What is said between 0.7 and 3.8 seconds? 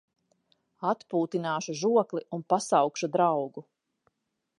Atpūtināšu žokli un pasaukšu draugu.